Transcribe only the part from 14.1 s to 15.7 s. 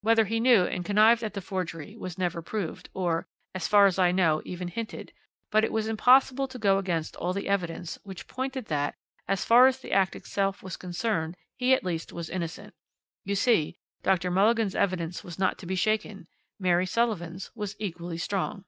Mulligan's evidence was not to